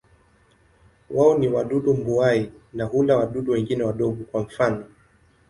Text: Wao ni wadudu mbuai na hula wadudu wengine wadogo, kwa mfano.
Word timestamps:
Wao 1.09 1.37
ni 1.37 1.47
wadudu 1.47 1.93
mbuai 1.93 2.51
na 2.73 2.85
hula 2.85 3.17
wadudu 3.17 3.51
wengine 3.51 3.83
wadogo, 3.83 4.23
kwa 4.23 4.41
mfano. 4.41 4.85